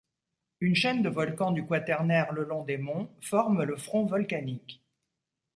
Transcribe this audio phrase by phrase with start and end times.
[0.61, 4.83] Une chaîne de volcans du Quaternaire le long des monts forme le front volcanique.